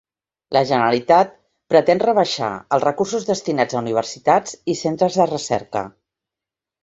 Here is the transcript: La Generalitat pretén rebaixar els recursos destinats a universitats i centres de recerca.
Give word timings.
La 0.55 0.61
Generalitat 0.69 1.33
pretén 1.73 2.01
rebaixar 2.03 2.47
els 2.77 2.85
recursos 2.87 3.27
destinats 3.29 3.77
a 3.77 3.81
universitats 3.83 4.57
i 4.75 4.77
centres 4.79 5.19
de 5.21 5.27
recerca. 5.33 5.85